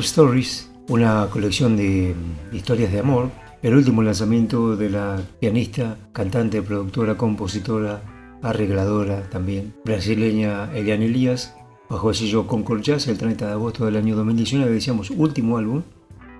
[0.00, 2.14] Love Stories, una colección de
[2.52, 3.28] historias de amor,
[3.60, 8.00] el último lanzamiento de la pianista, cantante, productora, compositora,
[8.40, 11.54] arregladora también, brasileña Eliane Elias,
[11.90, 15.82] bajo el sello Concord Jazz el 30 de agosto del año 2019, decíamos último álbum.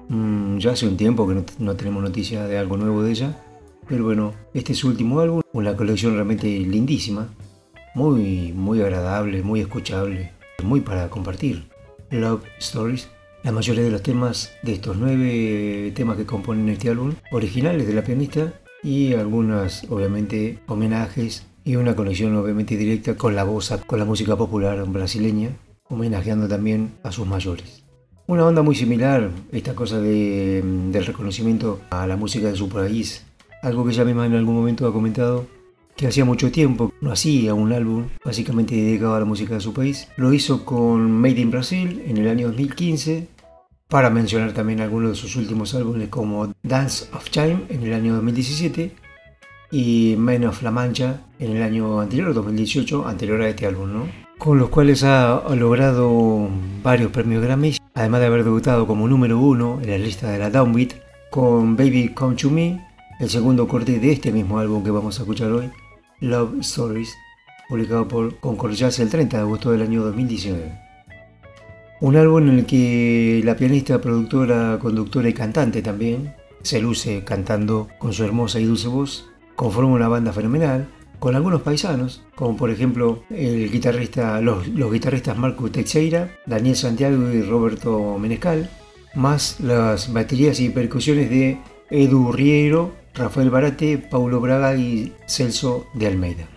[0.09, 3.43] Mm, ya hace un tiempo que no, no tenemos noticia de algo nuevo de ella,
[3.87, 7.29] pero bueno, este es su último álbum, una colección realmente lindísima,
[7.95, 11.69] muy, muy agradable, muy escuchable, muy para compartir.
[12.11, 13.11] Love Stories
[13.43, 17.95] la mayoría de los temas de estos nueve temas que componen este álbum, originales de
[17.95, 23.99] la pianista y algunas obviamente homenajes y una conexión obviamente directa con la voz, con
[23.99, 25.51] la música popular brasileña,
[25.89, 27.85] homenajeando también a sus mayores.
[28.27, 33.25] Una onda muy similar, esta cosa del reconocimiento a la música de su país,
[33.63, 35.47] algo que ella misma en algún momento ha comentado,
[35.97, 39.75] que hacía mucho tiempo no hacía un álbum básicamente dedicado a la música de su
[39.75, 40.09] país.
[40.17, 43.29] Lo hizo con Made in Brasil en el año 2015,
[43.91, 48.15] para mencionar también algunos de sus últimos álbumes como Dance of Time en el año
[48.15, 48.93] 2017
[49.73, 54.07] y Men of La Mancha en el año anterior, 2018, anterior a este álbum.
[54.39, 56.49] Con los cuales ha logrado
[56.85, 60.51] varios premios Grammy, además de haber debutado como número uno en la lista de la
[60.51, 60.95] Downbeat
[61.31, 62.87] con Baby Come to Me,
[63.19, 65.69] el segundo corte de este mismo álbum que vamos a escuchar hoy,
[66.21, 67.13] Love Stories,
[67.69, 70.90] publicado por Concord Jazz el 30 de agosto del año 2019.
[72.01, 77.89] Un álbum en el que la pianista, productora, conductora y cantante también se luce cantando
[77.99, 80.89] con su hermosa y dulce voz, conforma una banda fenomenal
[81.19, 87.43] con algunos paisanos, como por ejemplo el guitarrista, los, guitarristas Marco Teixeira, Daniel Santiago y
[87.43, 88.71] Roberto Menescal,
[89.15, 91.59] más las baterías y percusiones de
[91.91, 96.49] Edu Riero, Rafael Barate, Paulo Braga y Celso de Almeida.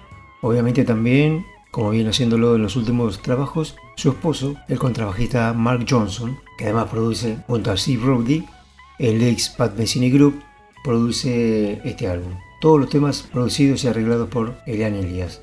[0.42, 6.38] Obviamente también, como viene haciéndolo en los últimos trabajos, su esposo, el contrabajista Mark Johnson,
[6.58, 8.46] que además produce junto a Steve Roddy,
[9.00, 10.42] el ex Pat Messini Group,
[10.84, 12.34] produce este álbum.
[12.62, 15.42] Todos los temas producidos y arreglados por Elian Elias.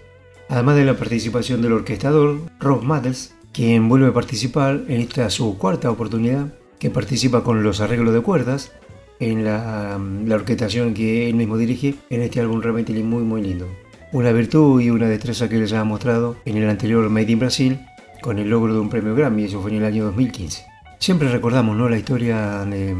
[0.48, 5.58] Además de la participación del orquestador Rob Mattels, quien vuelve a participar en esta su
[5.58, 8.72] cuarta oportunidad, que participa con los arreglos de cuerdas
[9.20, 10.00] en la,
[10.34, 13.68] orquestación que él mismo dirige en este álbum realmente muy muy lindo.
[14.12, 17.78] Una virtud y una destreza que les ha mostrado en el anterior Made in Brasil
[18.20, 20.64] con el logro de un premio Grammy, eso fue en el año 2015.
[20.98, 21.88] Siempre recordamos ¿no?
[21.88, 22.94] la historia de,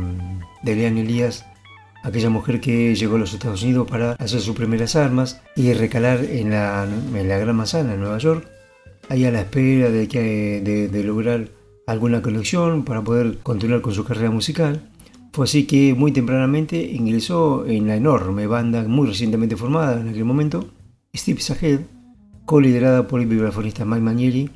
[0.63, 1.47] de Leanne Elías,
[2.03, 6.25] aquella mujer que llegó a los Estados Unidos para hacer sus primeras armas y recalar
[6.25, 8.49] en la, en la Gran Manzana, en Nueva York,
[9.09, 11.49] ahí a la espera de, que, de, de lograr
[11.87, 14.89] alguna conexión para poder continuar con su carrera musical.
[15.33, 20.25] Fue así que muy tempranamente ingresó en la enorme banda muy recientemente formada en aquel
[20.25, 20.71] momento,
[21.15, 21.81] Steve Sahed,
[22.47, 24.51] co-liderada por el vibrafonista Mike Manieri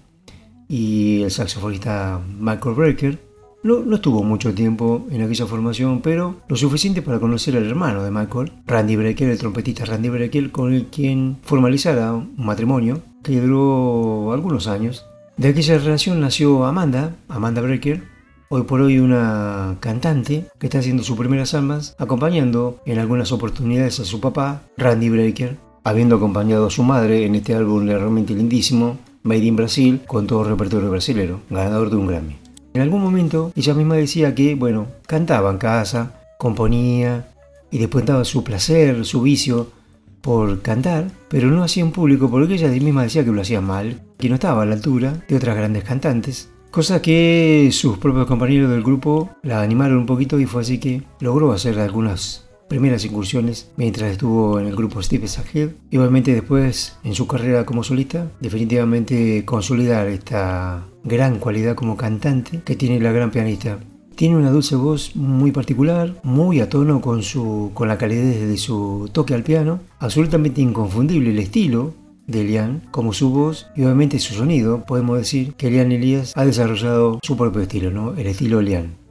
[0.74, 3.18] y el saxofonista Michael Brecker.
[3.62, 8.02] No, no estuvo mucho tiempo en aquella formación, pero lo suficiente para conocer al hermano
[8.02, 13.40] de Michael, Randy Brecker, el trompetista Randy Brecker, con el quien formalizara un matrimonio que
[13.40, 15.06] duró algunos años.
[15.36, 18.02] De aquella relación nació Amanda, Amanda Brecker,
[18.48, 24.00] hoy por hoy una cantante que está haciendo sus primeras almas, acompañando en algunas oportunidades
[24.00, 28.98] a su papá, Randy Brecker, habiendo acompañado a su madre en este álbum realmente lindísimo,
[29.24, 32.36] Made in Brasil, con todo el repertorio brasilero, ganador de un Grammy.
[32.74, 37.28] En algún momento ella misma decía que, bueno, cantaba en casa, componía
[37.70, 39.72] y después daba su placer, su vicio
[40.20, 44.02] por cantar, pero no hacía en público porque ella misma decía que lo hacía mal,
[44.18, 48.68] que no estaba a la altura de otras grandes cantantes Cosa que sus propios compañeros
[48.68, 52.43] del grupo la animaron un poquito y fue así que logró hacer algunas
[52.74, 57.64] primeras incursiones mientras estuvo en el grupo Steve Sahil y obviamente después en su carrera
[57.64, 63.78] como solista definitivamente consolidar esta gran cualidad como cantante que tiene la gran pianista.
[64.16, 68.56] Tiene una dulce voz muy particular, muy a tono con, su, con la calidez de
[68.56, 71.94] su toque al piano, absolutamente inconfundible el estilo
[72.26, 76.44] de Elian, como su voz y obviamente su sonido, podemos decir que Elian Elías ha
[76.44, 78.14] desarrollado su propio estilo, ¿no?
[78.14, 79.03] el estilo Elian.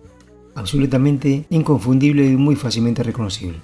[0.55, 3.59] Absolutamente inconfundible y muy fácilmente reconocible.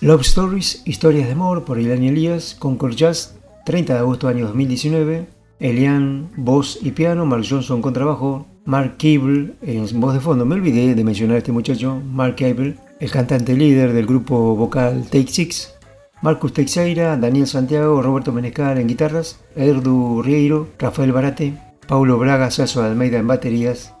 [0.00, 5.26] Love Stories, Historias de Amor por Elian Elías, Concord Jazz, 30 de agosto año 2019.
[5.60, 10.44] Elian, voz y piano, Mark Johnson con trabajo, Mark Cable en voz de fondo.
[10.44, 15.04] Me olvidé de mencionar a este muchacho, Mark Cable, el cantante líder del grupo vocal
[15.04, 15.74] Take Six,
[16.20, 21.54] Marcus Teixeira, Daniel Santiago, Roberto Menescar en guitarras, Erdu Rieiro, Rafael Barate,
[21.86, 23.93] Paulo Braga, Sasso Almeida en baterías.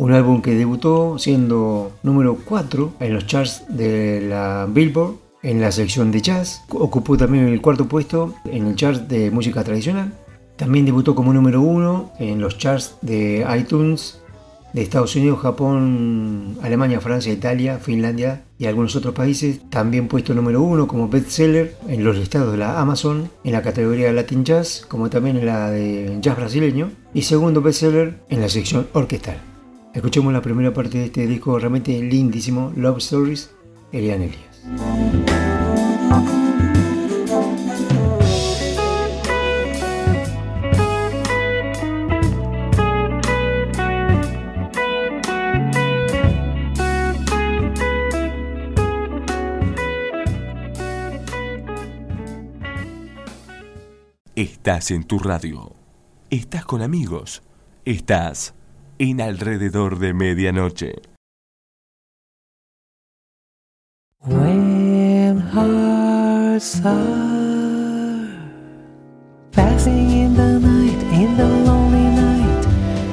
[0.00, 5.70] Un álbum que debutó siendo número 4 en los charts de la Billboard en la
[5.70, 6.62] sección de jazz.
[6.70, 10.14] Ocupó también el cuarto puesto en el chart de música tradicional.
[10.56, 14.22] También debutó como número 1 en los charts de iTunes
[14.72, 19.60] de Estados Unidos, Japón, Alemania, Francia, Italia, Finlandia y algunos otros países.
[19.68, 24.10] También puesto número uno como bestseller en los listados de la Amazon en la categoría
[24.14, 26.90] Latin Jazz, como también en la de Jazz brasileño.
[27.12, 29.49] Y segundo bestseller en la sección orquestal.
[29.92, 33.50] Escuchemos la primera parte de este disco realmente lindísimo, Love Stories,
[33.90, 34.62] Elian Elias.
[54.36, 55.74] Estás en tu radio.
[56.30, 57.42] Estás con amigos.
[57.84, 58.54] Estás
[59.00, 60.94] en alrededor de medianoche.
[69.52, 72.62] Passing in the night, in the lonely night,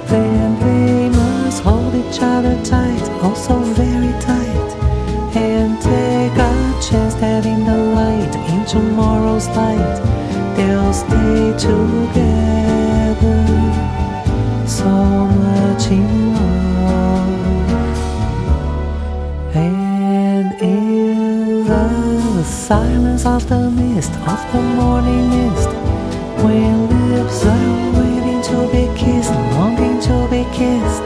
[0.07, 4.69] then they must hold each other tight, oh so very tight,
[5.35, 10.01] and take a chance that in the light, in tomorrow's light
[10.57, 13.46] they'll stay together
[22.67, 25.69] silence of the mist of the morning mist
[26.43, 26.75] when
[27.13, 31.01] lips are waiting to be kissed longing to be kissed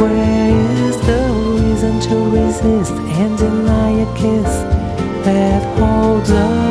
[0.00, 1.22] where is the
[1.58, 4.52] reason to resist and deny a kiss
[5.26, 6.61] that holds a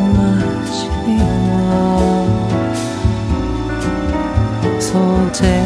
[0.00, 0.76] much
[1.06, 2.26] anymore.
[4.80, 5.65] So take.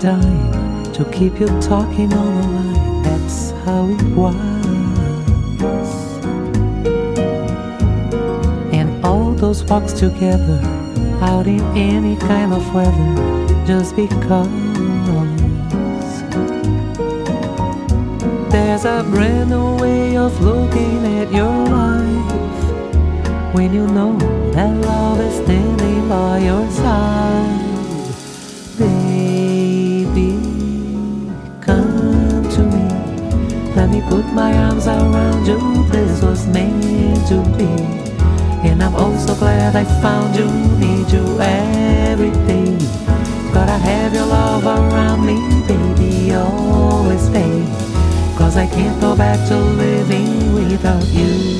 [0.00, 3.02] dying to keep you talking all the night.
[3.04, 4.36] That's how it was.
[8.72, 10.60] And all those walks together,
[11.20, 14.48] out in any kind of weather, just because.
[18.52, 24.16] There's a brand new way of looking at your life when you know
[24.52, 27.67] that love is standing by your side.
[34.08, 37.68] Put my arms around you, this was made to be.
[38.68, 40.46] And I'm also glad I found you,
[40.80, 42.76] need you every day.
[43.52, 45.36] Gotta have your love around me,
[45.68, 47.64] baby, always stay.
[48.38, 51.58] Cause I can't go back to living without you.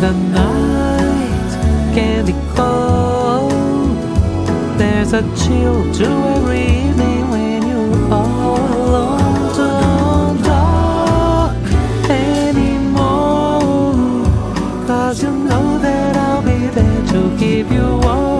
[0.00, 0.45] The night
[5.16, 9.56] a chill to every evening when you're all alone.
[9.56, 11.56] Don't talk
[12.10, 13.54] anymore,
[14.86, 18.35] cause you know that I'll be there to keep you warm.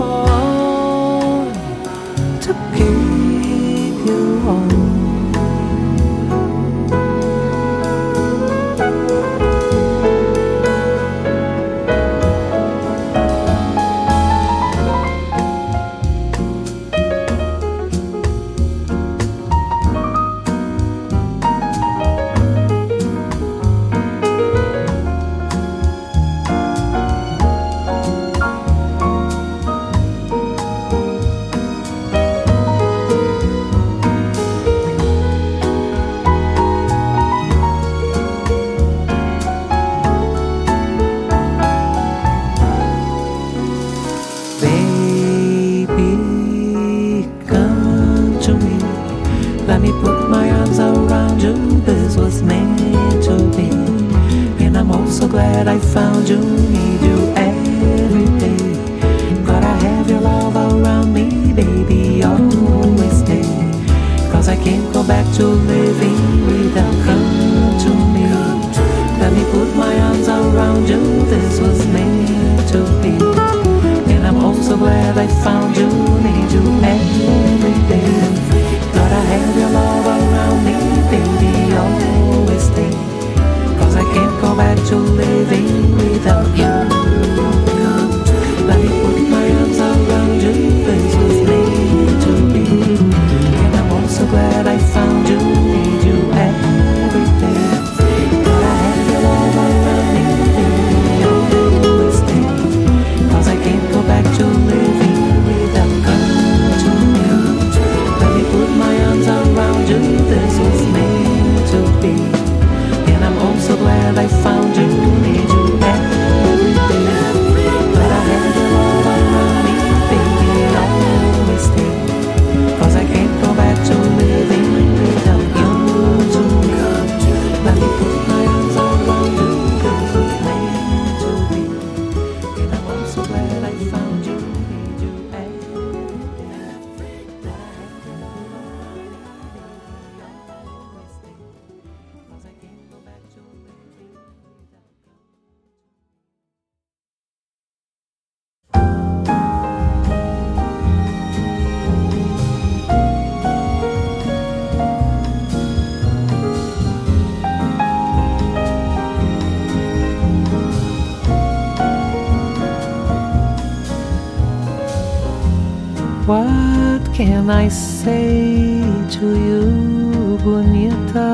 [167.17, 168.79] can I say
[169.17, 171.33] to you, bonita?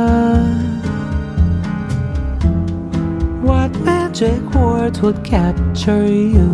[3.41, 6.51] What magic words would capture you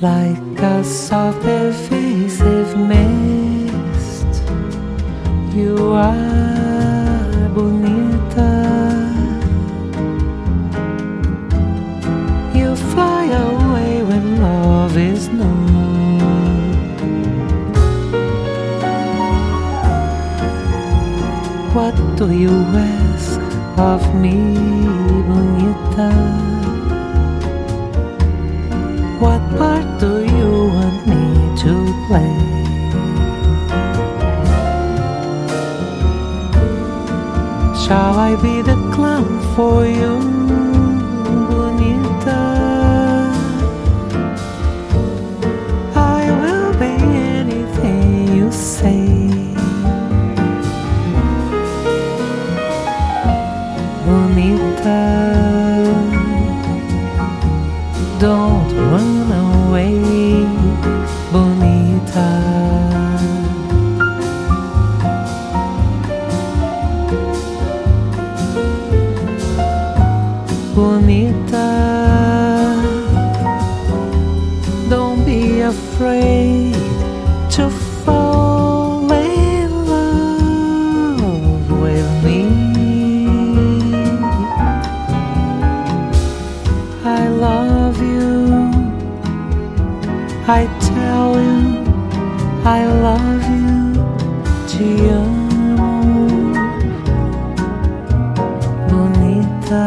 [0.00, 4.30] like a soft, evasive mist?
[5.56, 6.31] You are.
[22.22, 23.40] Do you ask
[23.76, 24.36] of me,
[25.26, 26.10] bonita.
[29.18, 31.24] What part do you want me
[31.62, 31.72] to
[32.06, 32.34] play?
[37.82, 40.31] Shall I be the clown for you?
[77.56, 77.70] to
[78.04, 82.44] fall in love with me.
[87.04, 88.70] I love you.
[90.46, 91.62] I tell you
[92.64, 93.94] I love you
[94.72, 95.20] to you.
[98.88, 99.86] Bonita,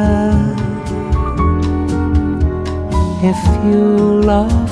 [3.23, 4.64] if you love.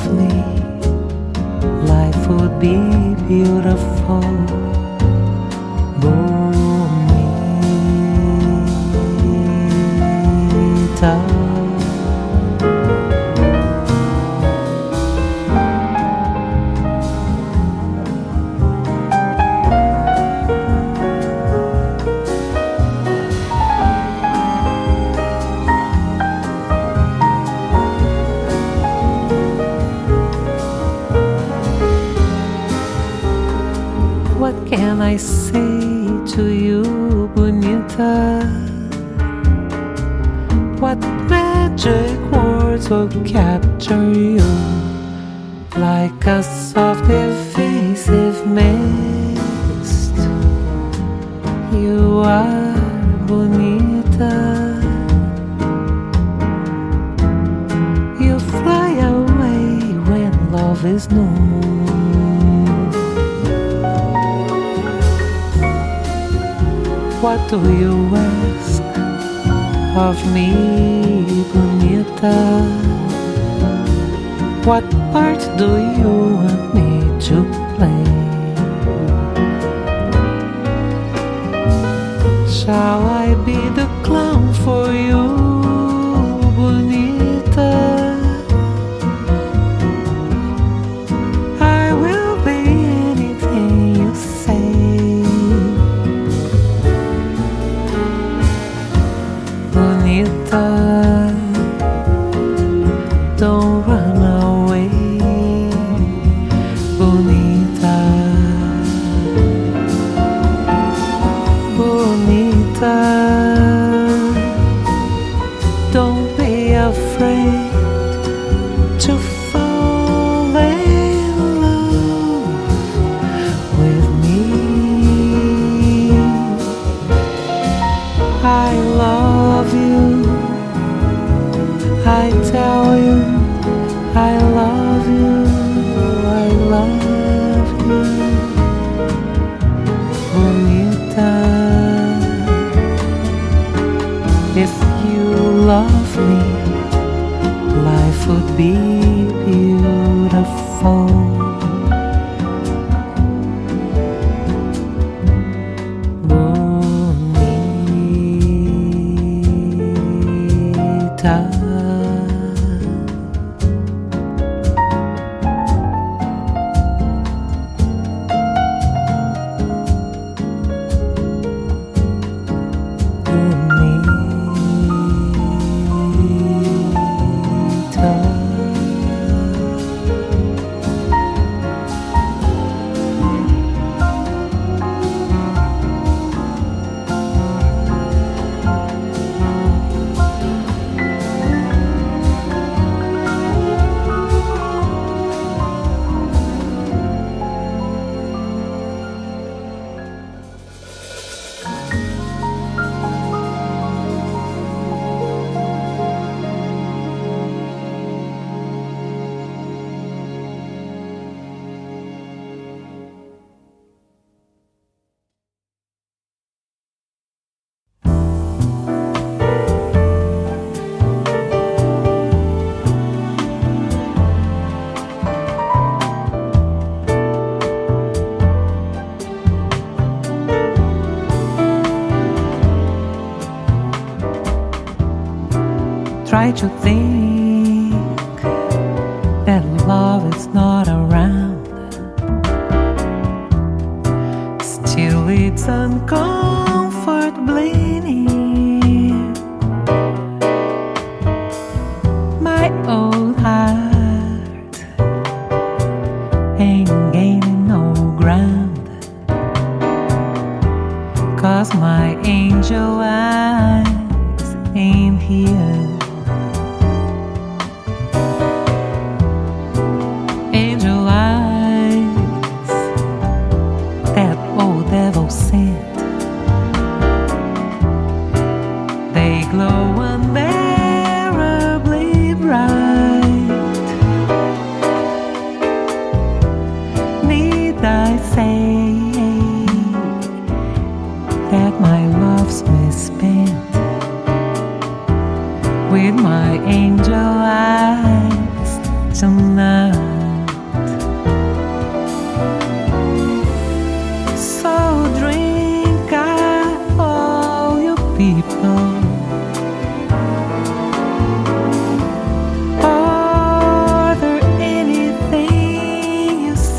[236.44, 236.83] Bye, çok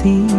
[0.04, 0.33] see?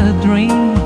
[0.00, 0.79] a dream.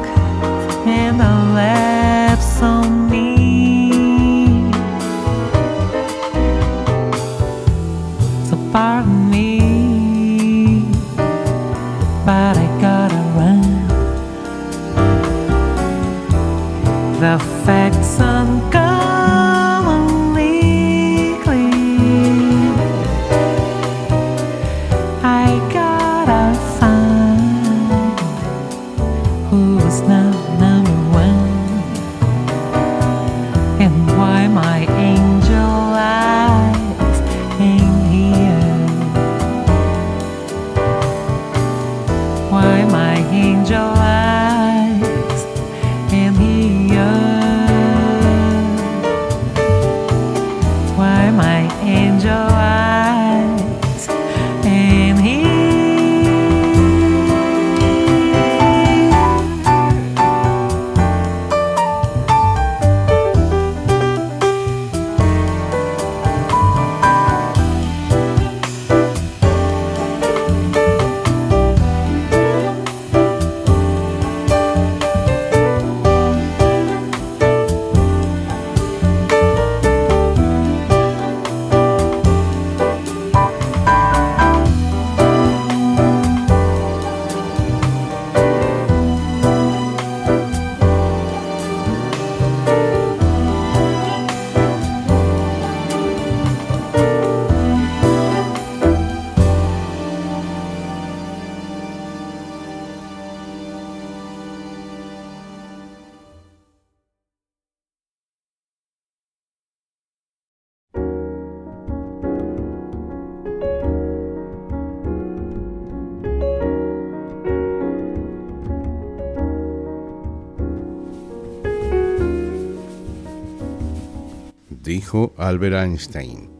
[125.36, 126.50] Albert Einstein.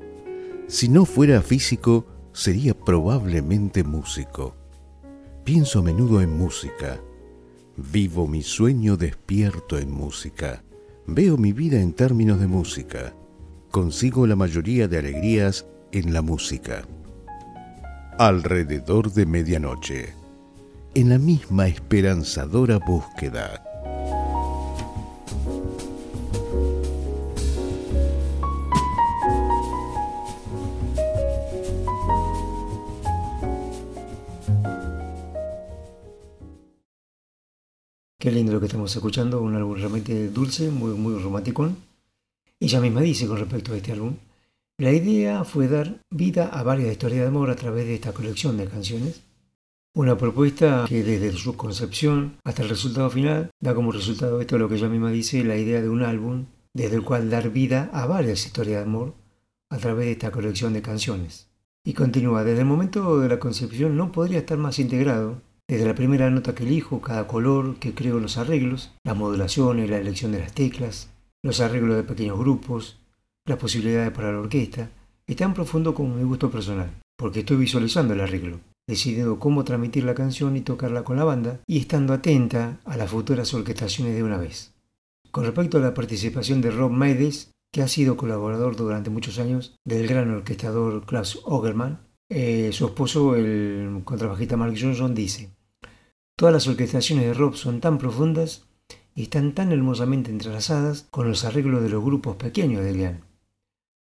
[0.69, 4.55] Si no fuera físico, sería probablemente músico.
[5.43, 7.01] Pienso a menudo en música.
[7.77, 10.63] Vivo mi sueño despierto en música.
[11.07, 13.13] Veo mi vida en términos de música.
[13.73, 16.87] Consigo la mayoría de alegrías en la música.
[18.19, 20.15] Alrededor de medianoche.
[20.95, 23.74] En la misma esperanzadora búsqueda
[38.25, 41.71] Qué lindo lo que estamos escuchando, un álbum realmente dulce, muy, muy romántico.
[42.59, 44.15] Ella misma dice con respecto a este álbum,
[44.79, 48.57] la idea fue dar vida a varias historias de amor a través de esta colección
[48.57, 49.21] de canciones.
[49.95, 54.71] Una propuesta que desde su concepción hasta el resultado final da como resultado esto lo
[54.71, 58.07] que ella misma dice, la idea de un álbum desde el cual dar vida a
[58.07, 59.13] varias historias de amor
[59.69, 61.51] a través de esta colección de canciones.
[61.85, 65.43] Y continúa, desde el momento de la concepción no podría estar más integrado
[65.75, 69.99] desde la primera nota que elijo, cada color que creo los arreglos, las modulaciones, la
[69.99, 71.11] elección de las teclas,
[71.43, 73.01] los arreglos de pequeños grupos,
[73.45, 74.91] las posibilidades para la orquesta,
[75.27, 80.05] es tan profundo como mi gusto personal, porque estoy visualizando el arreglo, decidiendo cómo transmitir
[80.05, 84.23] la canción y tocarla con la banda, y estando atenta a las futuras orquestaciones de
[84.23, 84.73] una vez.
[85.33, 89.75] Con respecto a la participación de Rob Maides, que ha sido colaborador durante muchos años
[89.85, 95.51] del gran orquestador Klaus Ogerman, eh, su esposo, el contrabajista Mark Johnson, dice,
[96.37, 98.65] Todas las orquestaciones de Rob son tan profundas
[99.15, 103.25] y están tan hermosamente entrelazadas con los arreglos de los grupos pequeños de Lian.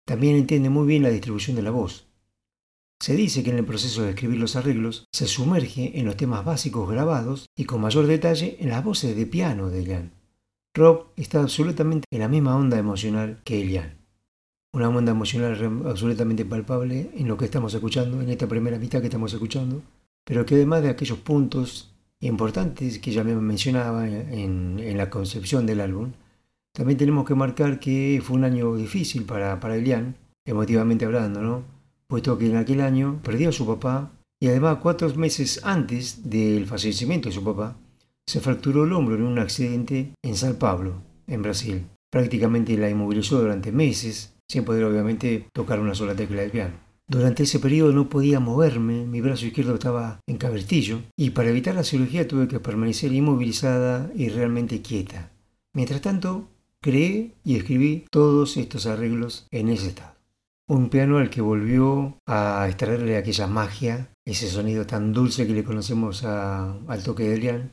[0.05, 2.07] También entiende muy bien la distribución de la voz.
[3.01, 6.45] Se dice que en el proceso de escribir los arreglos se sumerge en los temas
[6.45, 10.13] básicos grabados y con mayor detalle en las voces de piano de Lian.
[10.75, 13.97] Rob está absolutamente en la misma onda emocional que Elian.
[14.75, 19.07] Una onda emocional absolutamente palpable en lo que estamos escuchando, en esta primera mitad que
[19.07, 19.81] estamos escuchando,
[20.25, 25.81] pero que además de aquellos puntos importantes que ya me mencionaba en, la concepción del
[25.81, 26.13] álbum,
[26.73, 31.63] también tenemos que marcar que fue un año difícil para, para Elian, emotivamente hablando, ¿no?
[32.07, 36.67] Puesto que en aquel año perdió a su papá y además cuatro meses antes del
[36.67, 37.77] fallecimiento de su papá,
[38.27, 41.87] se fracturó el hombro en un accidente en San Pablo, en Brasil.
[42.11, 46.88] Prácticamente la inmovilizó durante meses, sin poder obviamente tocar una sola tecla de piano.
[47.11, 51.75] Durante ese periodo no podía moverme, mi brazo izquierdo estaba en cabertillo y para evitar
[51.75, 55.31] la cirugía tuve que permanecer inmovilizada y realmente quieta.
[55.73, 56.51] Mientras tanto,
[56.83, 60.17] creé y escribí todos estos arreglos en ese estado.
[60.69, 65.65] Un piano al que volvió a extraerle aquella magia, ese sonido tan dulce que le
[65.65, 67.73] conocemos al toque de Elian,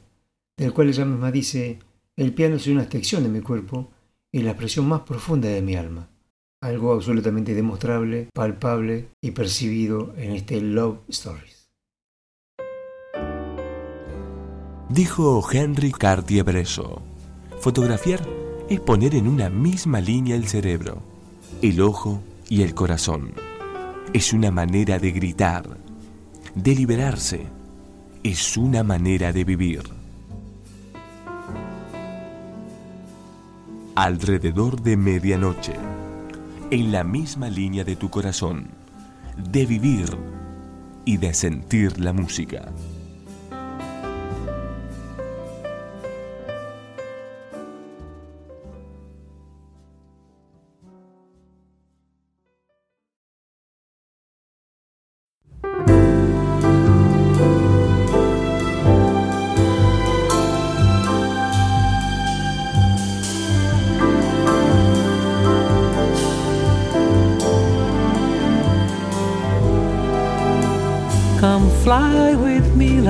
[0.56, 1.80] del cual ella misma dice,
[2.16, 3.92] el piano es una extensión de mi cuerpo
[4.32, 6.08] y la expresión más profunda de mi alma
[6.66, 11.70] algo absolutamente demostrable, palpable y percibido en este Love Stories.
[14.90, 17.02] Dijo Henry Cartier-Bresson,
[17.60, 18.22] fotografiar
[18.70, 21.02] es poner en una misma línea el cerebro,
[21.62, 23.34] el ojo y el corazón.
[24.14, 25.66] Es una manera de gritar,
[26.56, 27.46] de liberarse,
[28.24, 29.84] es una manera de vivir.
[33.96, 35.95] Alrededor de medianoche
[36.72, 38.70] en la misma línea de tu corazón,
[39.52, 40.18] de vivir
[41.06, 42.72] y de sentir la música.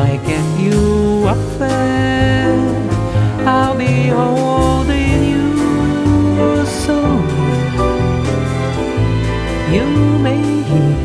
[0.00, 2.56] I get you up there,
[3.46, 6.98] I'll be holding you so.
[9.74, 9.86] You
[10.26, 10.96] may hear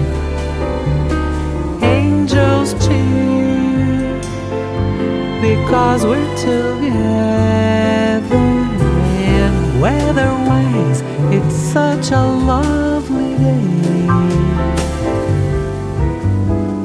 [1.82, 4.22] angels cheer
[5.42, 6.94] because we're together.
[9.36, 11.02] And weather-wise
[11.34, 14.08] it's such a lovely day.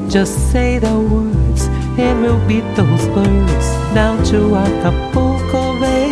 [0.09, 1.28] Just say the words
[2.01, 6.09] and we'll beat those birds down to Acapulco Bay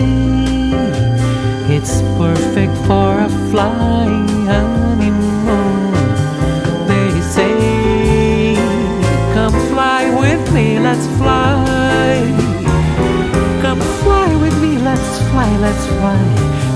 [1.76, 5.94] it's perfect for a flying honeymoon
[6.88, 8.56] they say
[9.34, 11.68] come fly with me let's fly.
[13.62, 16.24] Come fly with me let's fly let's fly.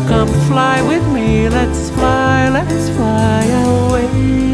[0.08, 4.51] Come fly with me let's fly let's fly away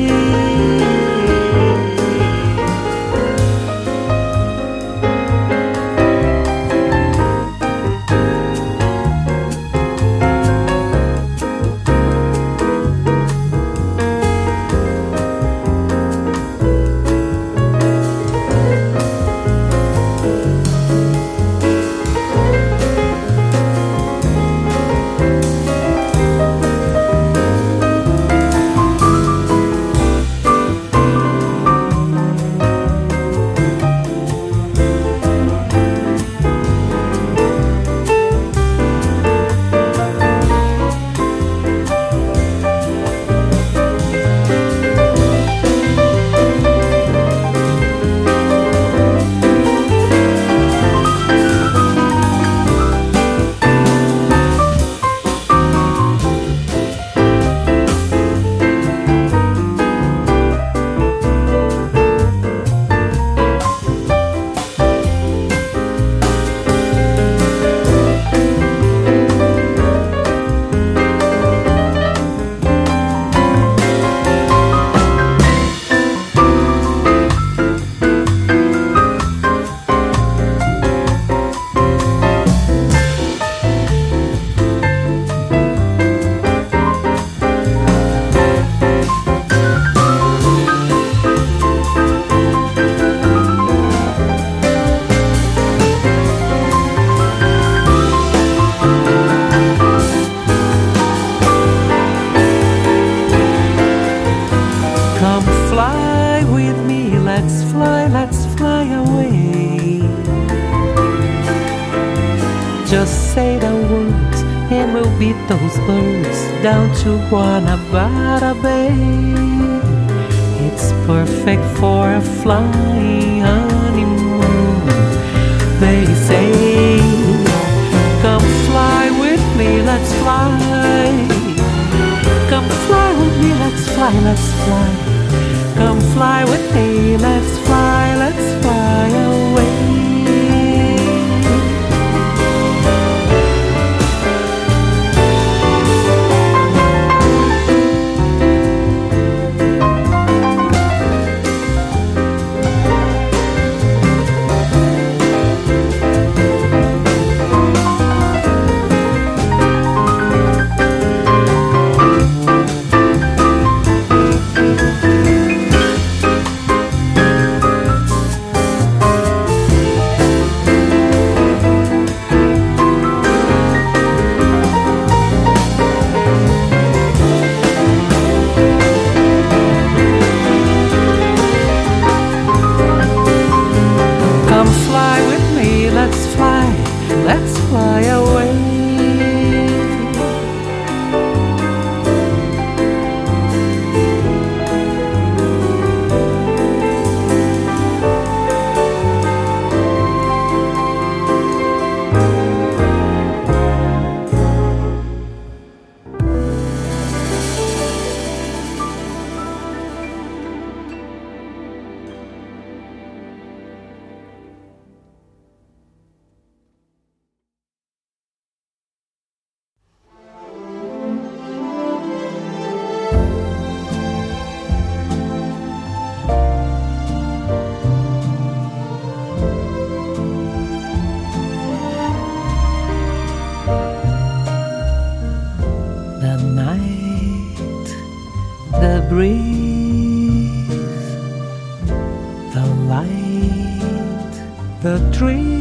[245.18, 245.57] dream.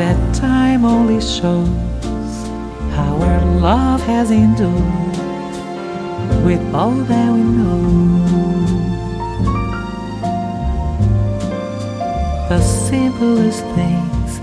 [0.00, 1.68] That time only shows
[2.96, 5.16] how our love has endured
[6.42, 7.84] with all that we know.
[12.48, 14.40] The simplest things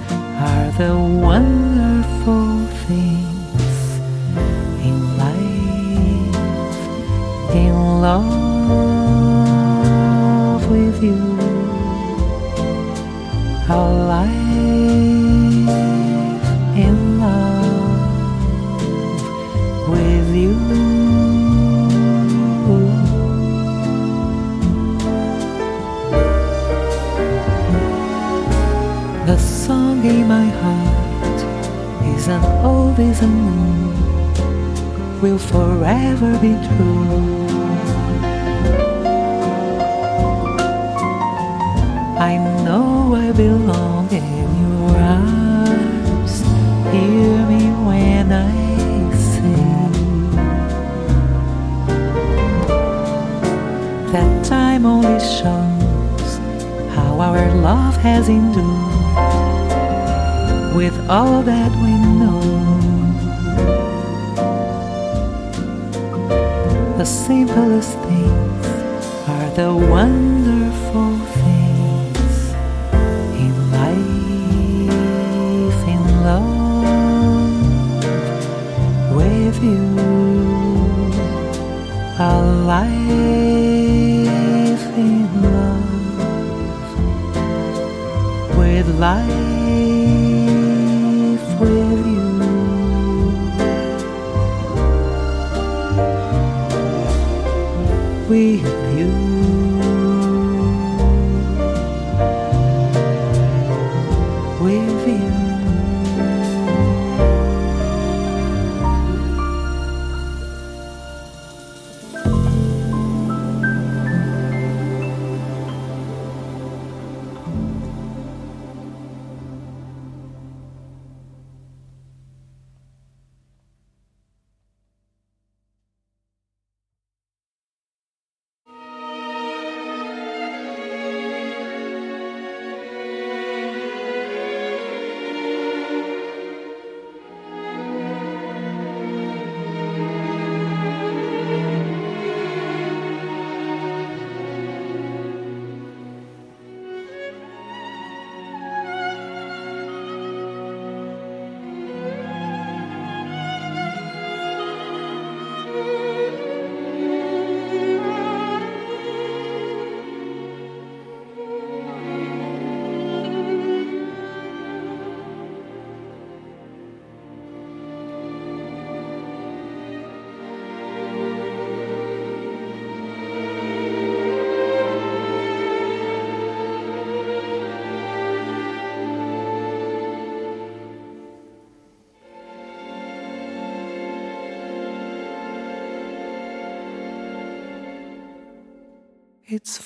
[0.47, 0.93] are the
[1.25, 3.99] wonderful things
[4.85, 6.35] in life,
[7.55, 7.73] in
[8.05, 8.37] love
[10.69, 11.17] with you.
[13.67, 15.06] Our life
[30.13, 31.39] my heart
[32.15, 37.47] is an old as a moon, will forever be true.
[42.19, 46.41] I know I belong in your arms.
[46.93, 50.31] Hear me when I sing.
[54.13, 56.39] That time only shows
[56.95, 58.86] how our love has endured
[61.09, 62.41] all that we know.
[66.97, 68.65] The simplest things
[69.29, 72.53] are the wonderful things
[73.39, 74.91] in life,
[75.87, 77.63] in love
[79.15, 79.95] with you.
[82.19, 82.97] A life
[84.97, 85.87] in love
[88.57, 89.56] with life
[98.27, 98.65] With
[98.97, 99.66] you.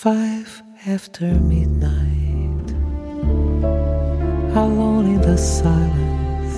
[0.01, 2.71] Five after midnight,
[4.57, 6.55] alone in the silence.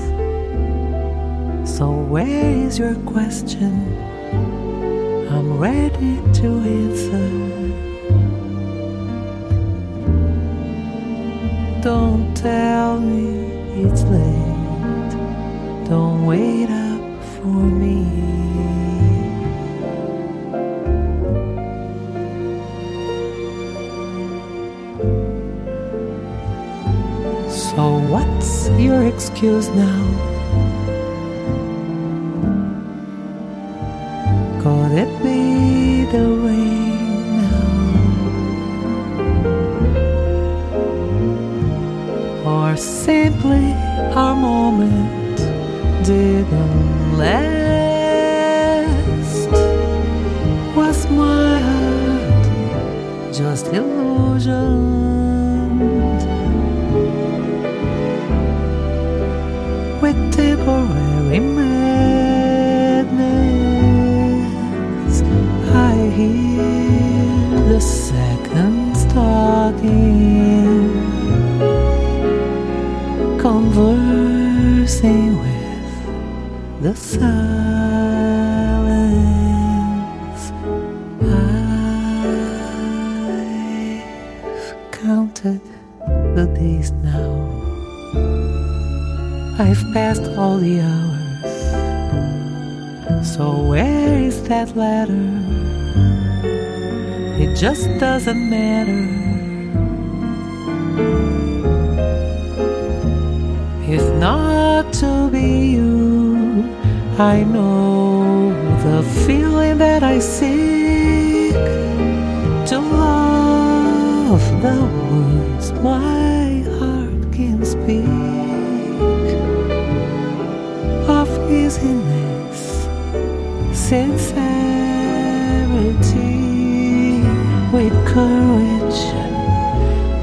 [1.70, 3.74] So, where is your question?
[5.30, 6.48] I'm ready to
[6.80, 7.30] answer.
[11.82, 15.12] Don't tell me it's late.
[15.90, 18.73] Don't wait up for me.
[29.14, 30.33] Excuse now?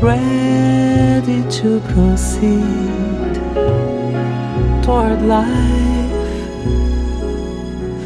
[0.02, 3.34] Ready to proceed
[4.82, 6.10] toward life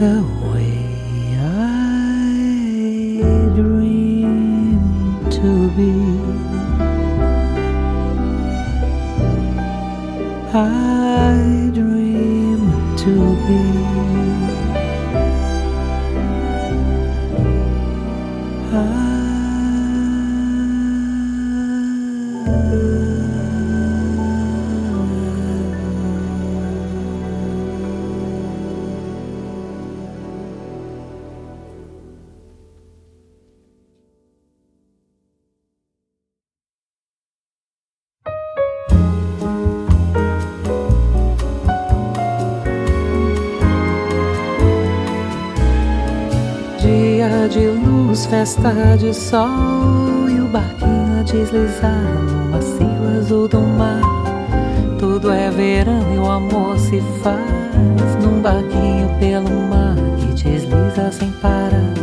[0.01, 0.74] the way
[1.38, 2.42] I
[3.55, 5.95] dream to be.
[10.53, 10.84] I
[48.45, 54.03] festa de sol e o barquinho a deslizar no macio azul do mar.
[54.99, 61.30] Tudo é verão e o amor se faz num barquinho pelo mar que desliza sem
[61.40, 61.95] parar,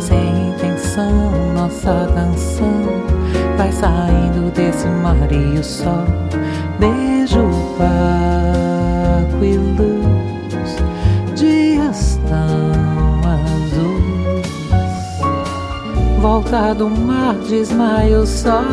[0.00, 1.52] sem intenção.
[1.54, 3.04] Nossa canção
[3.58, 6.06] vai saindo desse mar e o sol
[6.78, 7.46] beijo
[7.78, 9.93] barco e luz,
[16.24, 18.64] Volta do mar, desmaia o sol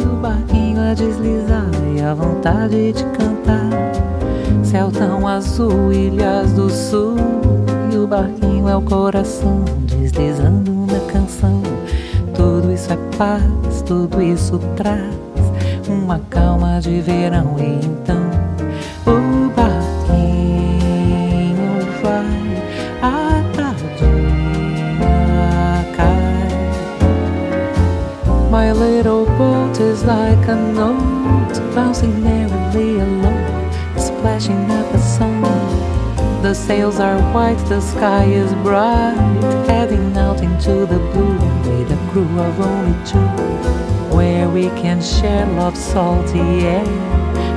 [0.00, 3.68] e o barquinho a deslizar e a vontade de cantar.
[4.64, 7.16] Céu tão azul, ilhas do sul
[7.92, 11.62] e o barquinho é o coração deslizando na canção.
[12.34, 15.04] Tudo isso é paz, tudo isso traz
[15.86, 18.19] uma calma de verão e então
[32.06, 35.40] merrily along, splashing at the sun.
[36.42, 39.14] The sails are white, the sky is bright,
[39.68, 41.38] heading out into the blue.
[41.70, 43.18] With a crew of only two
[44.14, 46.84] where we can share love's salty air.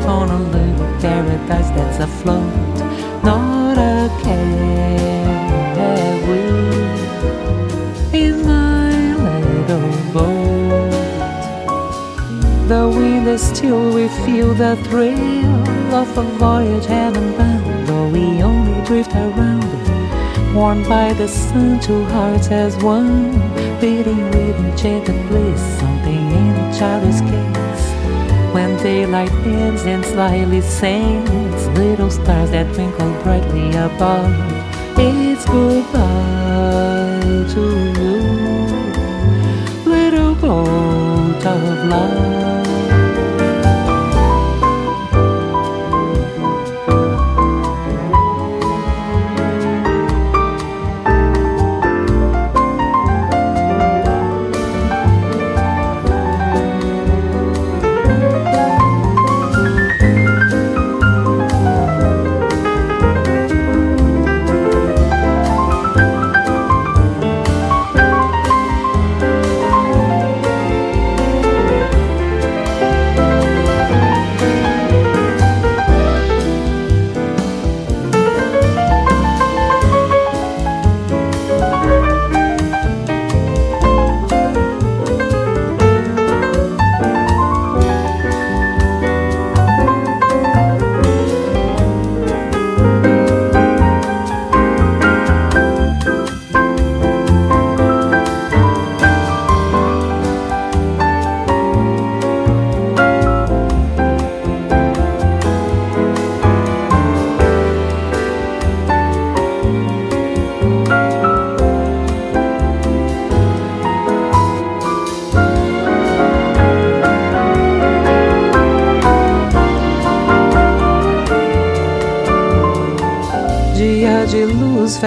[0.08, 2.76] On a little paradise that's afloat,
[3.24, 4.73] not a care
[13.36, 19.64] Still, we feel the thrill of a voyage heaven bound, though we only drift around.
[20.54, 23.32] Warmed by the sun, two hearts as one,
[23.82, 27.92] beating with enchanted bliss, something in each other's kiss.
[28.54, 34.32] When daylight ends and slyly sings, little stars that twinkle brightly above,
[34.98, 37.64] it's goodbye to
[38.00, 38.20] you,
[39.90, 42.43] little boat of love.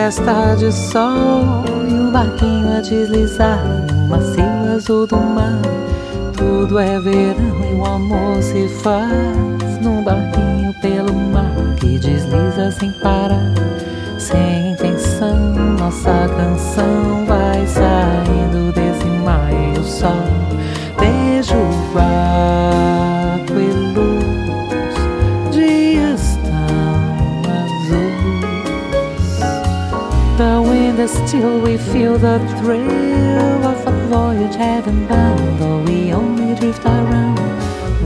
[0.06, 4.44] Festa de sol E um barquinho a deslizar no macio
[4.74, 5.60] azul do mar.
[6.36, 12.92] Tudo é verão e o amor se faz Num barquinho pelo mar que desliza sem
[13.02, 13.52] parar.
[14.18, 15.36] Sem intenção,
[15.78, 20.10] nossa canção vai saindo desse mar e o sol.
[20.98, 21.56] Beijo
[21.92, 22.25] barco
[31.08, 35.60] still, we feel the thrill of a voyage heaven bound.
[35.60, 37.38] Though we only drift around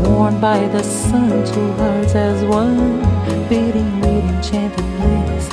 [0.03, 3.01] Warmed by the sun, two hearts as one
[3.49, 5.49] Beating with enchanted bliss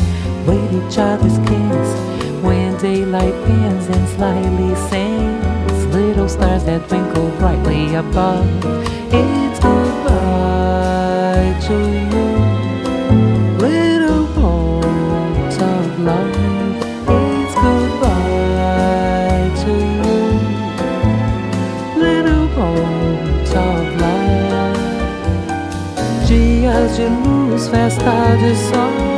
[0.46, 1.90] With each other's kiss.
[2.44, 8.97] When daylight bends and slightly sings Little stars that twinkle brightly above
[27.72, 29.17] festa de sol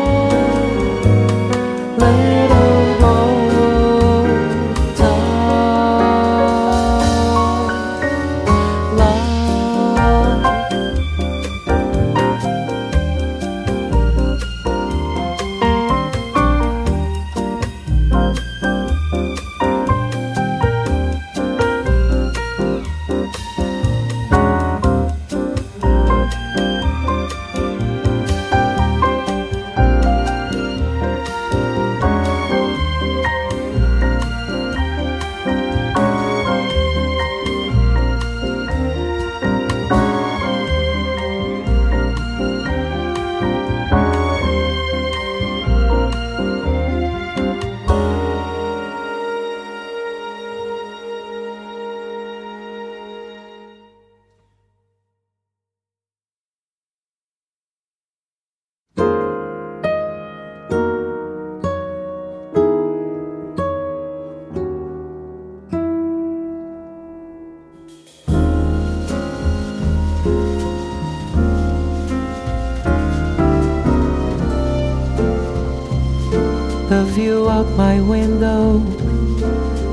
[77.60, 78.82] out my window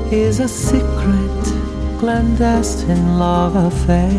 [0.09, 1.43] is a secret,
[1.99, 4.11] clandestine love affair.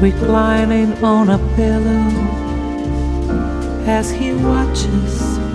[0.00, 2.06] Reclining on a pillow
[3.86, 5.14] as he watches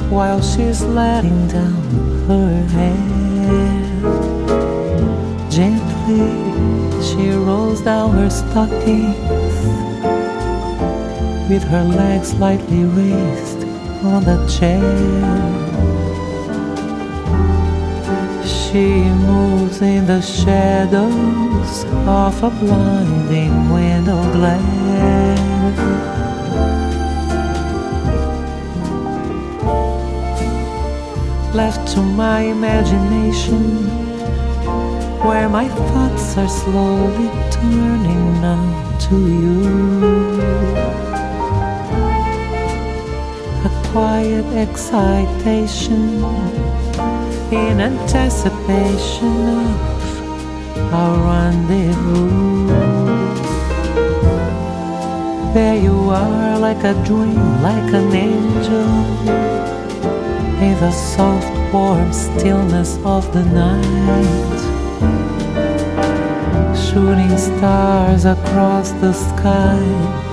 [0.10, 1.84] while she's letting down
[2.30, 3.80] her hair.
[5.58, 6.30] Gently,
[7.08, 9.39] she rolls down her stockings
[11.50, 13.64] with her legs slightly raised
[14.06, 14.80] on the chair.
[18.46, 18.86] She
[19.28, 24.60] moves in the shadows of a blinding window glare.
[31.56, 33.88] Left to my imagination,
[35.28, 40.79] where my thoughts are slowly turning now to you
[43.92, 46.24] quiet excitation
[47.52, 49.66] in anticipation
[50.76, 52.68] of our rendezvous.
[55.54, 58.90] There you are, like a dream, like an angel,
[60.62, 64.60] in the soft, warm stillness of the night.
[66.78, 70.29] Shooting stars across the sky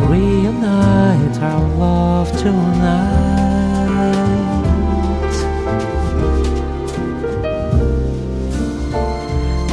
[0.00, 3.36] reunite our love tonight.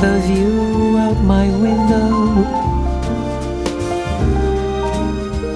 [0.02, 2.64] The view out my window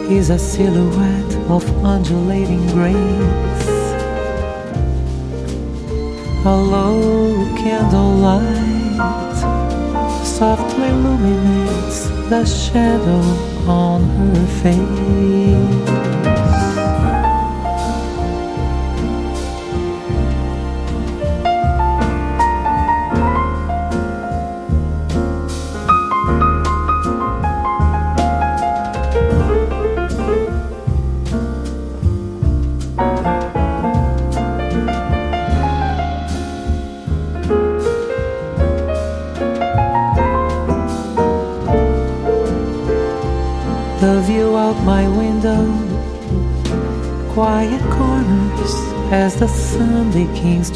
[0.10, 3.68] is a silhouette of undulating grace.
[6.46, 8.96] A low candlelight
[10.26, 16.07] softly illuminates the shadow on her face.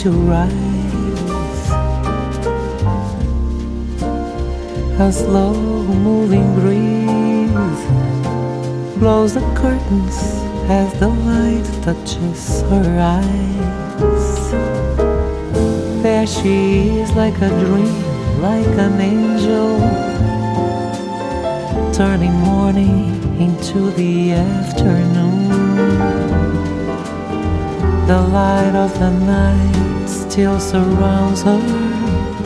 [0.01, 1.69] To rise.
[4.99, 5.53] A slow
[6.07, 7.81] moving breeze
[8.97, 10.17] blows the curtains
[10.71, 12.89] as the light touches her
[13.19, 14.51] eyes.
[16.01, 19.77] There she is, like a dream, like an angel,
[21.93, 25.60] turning morning into the afternoon.
[28.11, 31.61] The light of the night still surrounds her,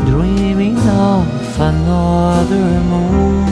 [0.06, 3.46] dreaming of another moon.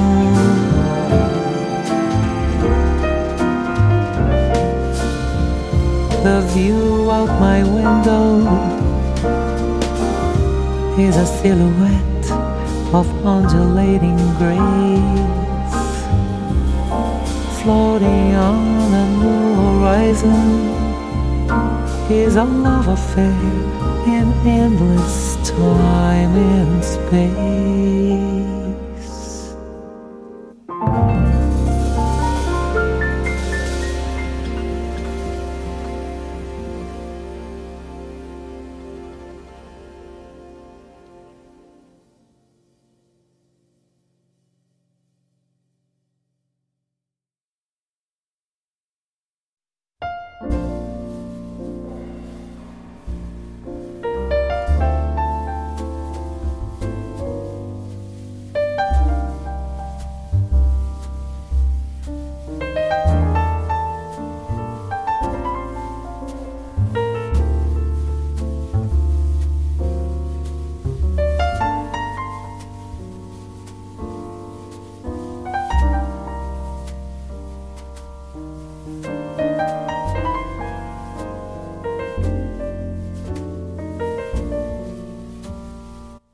[6.22, 8.46] The view out my window
[11.00, 12.28] is a silhouette
[12.94, 15.34] of undulating grace
[17.64, 20.73] floating on a new horizon
[22.10, 23.40] is a love affair
[24.08, 28.13] in endless time and space.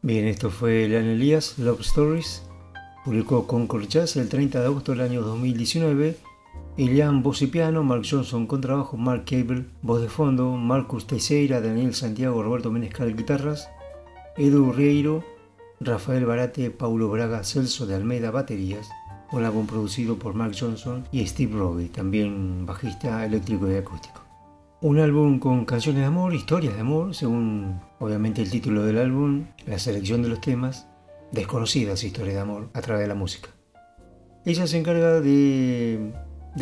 [0.10, 2.42] Bien, esto fue Leon Elías, Love Stories.
[3.06, 6.18] Publicó Concord Jazz el 30 de agosto del año 2019.
[6.78, 11.94] Elian voz y piano, Mark Johnson contrabajo, Mark Cable voz de fondo, Marcus Teixeira, Daniel
[11.94, 13.70] Santiago, Roberto Menescal guitarras,
[14.36, 15.24] Edu Rieiro,
[15.80, 18.90] Rafael Barate, Paulo Braga, Celso de Almeida baterías.
[19.32, 24.29] Un álbum producido por Mark Johnson y Steve Roby, también bajista eléctrico y acústico.
[24.82, 29.48] Un álbum con canciones de amor, historias de amor, según obviamente el título del álbum,
[29.66, 30.88] la selección de los temas,
[31.34, 33.50] desconocidas historias de amor a través de la música.
[34.46, 36.14] Ella se encarga de,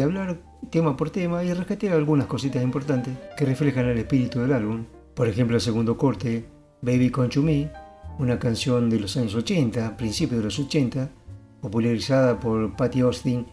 [0.02, 0.40] hablar
[0.72, 4.86] tema por tema y rescatar algunas cositas importantes que reflejan el espíritu del álbum.
[5.14, 6.48] Por ejemplo, el segundo corte,
[6.82, 7.72] Baby to Me,
[8.18, 11.12] una canción de los años 80, principios de los 80,
[11.62, 13.46] popularizada por Patty Austin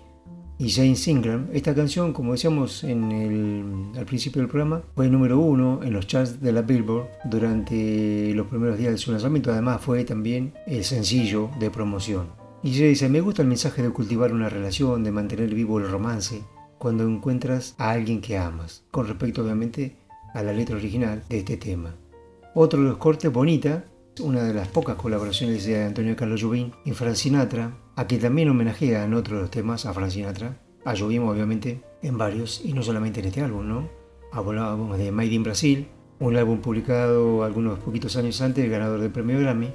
[0.59, 1.49] y Jane Singram.
[1.53, 6.53] Esta canción, como decíamos al principio del programa, fue número uno en los charts de
[6.53, 9.53] la Billboard durante los primeros días de su lanzamiento.
[9.53, 12.29] Además, fue también el sencillo de promoción.
[12.63, 15.91] Y ella dice: Me gusta el mensaje de cultivar una relación, de mantener vivo el
[15.91, 16.43] romance
[16.79, 19.97] cuando encuentras a alguien que amas, con respecto obviamente
[20.35, 21.95] a la letra original de este tema.
[22.55, 23.85] Otro de los cortes, Bonita,
[24.21, 28.49] una de las pocas colaboraciones de Antonio Carlos Jobim y Frank Sinatra, a quien también
[28.49, 32.73] homenajea en otro de los temas a Frank Sinatra, a Jobim obviamente en varios y
[32.73, 33.89] no solamente en este álbum, ¿no?
[34.33, 35.89] Hablábamos de Made in Brasil,
[36.21, 39.73] un álbum publicado algunos poquitos años antes, ganador del premio Grammy.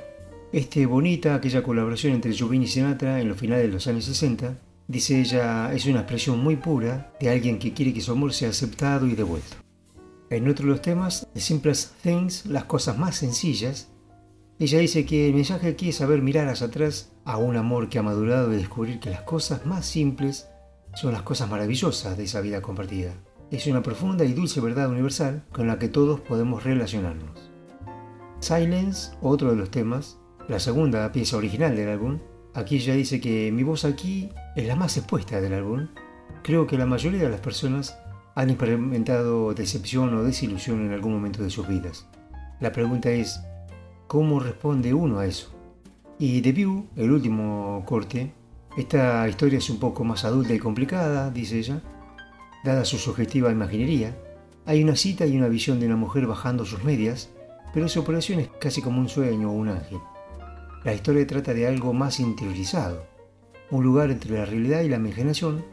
[0.51, 4.57] Este bonita, aquella colaboración entre Jobim y Sinatra en los finales de los años 60,
[4.87, 8.49] dice ella, es una expresión muy pura de alguien que quiere que su amor sea
[8.49, 9.57] aceptado y devuelto.
[10.29, 13.89] En otro de los temas, The Simplest Things, las cosas más sencillas,
[14.59, 17.97] ella dice que el mensaje aquí es saber mirar hacia atrás a un amor que
[17.97, 20.49] ha madurado y descubrir que las cosas más simples
[20.95, 23.13] son las cosas maravillosas de esa vida compartida.
[23.51, 27.49] Es una profunda y dulce verdad universal con la que todos podemos relacionarnos.
[28.41, 30.17] Silence, otro de los temas,
[30.49, 32.19] la segunda pieza original del álbum,
[32.53, 35.87] aquí ella dice que mi voz aquí es la más expuesta del álbum.
[36.43, 37.97] Creo que la mayoría de las personas
[38.35, 42.07] han experimentado decepción o desilusión en algún momento de sus vidas.
[42.59, 43.39] La pregunta es,
[44.09, 45.51] ¿cómo responde uno a eso?
[46.17, 48.33] Y The View, el último corte,
[48.75, 51.83] esta historia es un poco más adulta y complicada, dice ella,
[52.63, 54.17] dada su subjetiva imaginería.
[54.65, 57.29] Hay una cita y una visión de una mujer bajando sus medias,
[57.71, 59.99] pero su operación es casi como un sueño o un ángel.
[60.83, 63.05] La historia trata de algo más interiorizado,
[63.69, 65.63] un lugar entre la realidad y la imaginación,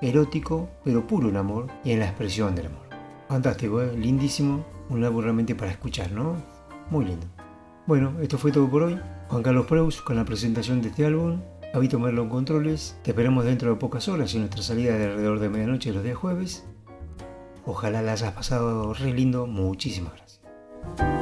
[0.00, 2.88] erótico pero puro en amor y en la expresión del amor.
[3.28, 3.94] Fantástico, ¿eh?
[3.94, 6.36] lindísimo, un álbum realmente para escuchar, ¿no?
[6.90, 7.41] Muy lindo.
[7.84, 9.00] Bueno, esto fue todo por hoy.
[9.28, 11.40] Juan Carlos Preus con la presentación de este álbum.
[11.74, 12.96] Habito Merlon Controles.
[13.02, 16.16] Te esperamos dentro de pocas horas en nuestra salida de alrededor de medianoche los días
[16.16, 16.64] jueves.
[17.66, 19.46] Ojalá la hayas pasado re lindo.
[19.48, 21.21] Muchísimas gracias.